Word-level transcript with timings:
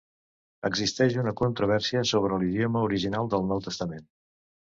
Existeix 0.69 1.17
una 1.23 1.33
controvèrsia 1.41 2.01
sobre 2.13 2.41
l'idioma 2.43 2.83
original 2.87 3.31
del 3.35 3.45
Nou 3.51 3.65
Testament. 3.69 4.09